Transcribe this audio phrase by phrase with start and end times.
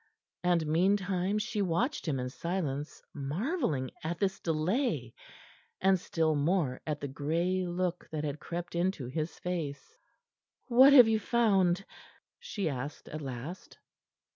[0.43, 5.13] And meantime she watched him in silence, marvelling at this delay,
[5.79, 9.95] and still more at the gray look that had crept into his face.
[10.65, 11.85] "What have you found?"
[12.39, 13.77] she asked at last.